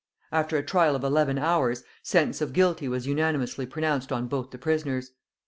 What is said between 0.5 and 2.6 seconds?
a trial of eleven hours, sentence of